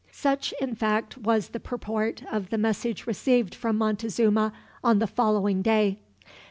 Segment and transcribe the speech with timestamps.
[0.11, 4.51] Such in fact was the purport of the message received from Montezuma
[4.83, 5.99] on the following day.